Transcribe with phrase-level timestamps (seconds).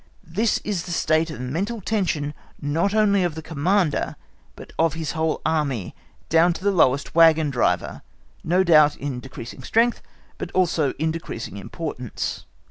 [0.23, 4.15] —This is the state of mental tension not only of the Commander
[4.55, 5.93] but of his whole Army
[6.27, 8.01] down to the lowest waggon driver,
[8.43, 10.01] no doubt in decreasing strength
[10.39, 12.47] but also in decreasing importance.